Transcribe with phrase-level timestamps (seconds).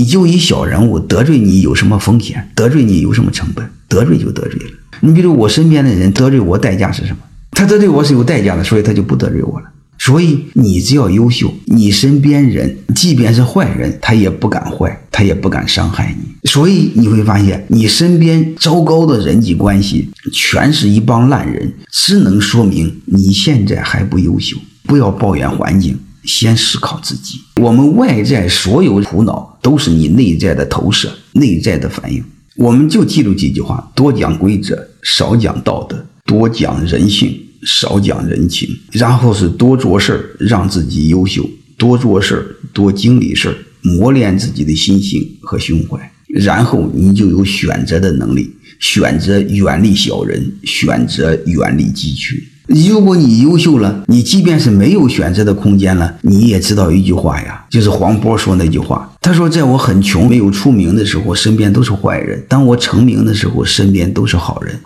[0.00, 2.50] 你就一小人物得罪你有什么风险？
[2.54, 3.68] 得罪你有什么成本？
[3.86, 4.70] 得罪就得罪了。
[5.00, 7.18] 你比如我身边的人得罪我，代价是什么？
[7.50, 9.66] 他得罪我是有代价的，所以他就不得罪我了。
[9.98, 16.48] 所以你只要优秀，你身边人即便是坏人，他也不敢坏，他也不敢伤害你。
[16.48, 24.56] 所以你会发现，你身边糟糕的人际关系全是一帮烂人，只能说明你现在还不优秀。
[24.84, 27.40] 不要抱怨环境，先思考自己。
[27.56, 32.24] 我们外在所有苦恼都是你内在的投射、内在的反应。
[32.56, 37.38] 我们就记住几句话：多讲规则，少讲道德；多讲人性。
[37.62, 41.42] 少讲人情，然后是多做事儿，让自己优秀；
[41.76, 46.10] 多做事儿，多经历事儿，磨练自己的心性和胸怀。
[46.26, 52.40] 然后你就有选择的能力，选择远离小人，选择远离鸡群。
[52.70, 59.10] 如果你优秀了，你即便是没有选择的空间了，你也知道一句话呀，就是黄渤说那句话。
[59.20, 64.78] 他说：“在我很穷、没有出名的时候，身边都是坏人；当我成名的时候，身边都是好人。”